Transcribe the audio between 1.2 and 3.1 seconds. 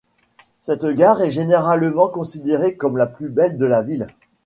est généralement considérée comme la